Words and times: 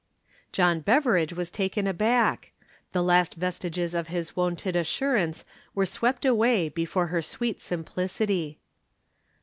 John 0.51 0.79
Beveridge 0.79 1.33
was 1.33 1.51
taken 1.51 1.85
aback. 1.85 2.53
The 2.91 3.03
last 3.03 3.35
vestiges 3.35 3.93
of 3.93 4.07
his 4.07 4.35
wonted 4.35 4.75
assurance 4.75 5.45
were 5.75 5.85
swept 5.85 6.25
away 6.25 6.69
before 6.69 7.05
her 7.13 7.21
sweet 7.21 7.61
simplicity. 7.61 8.57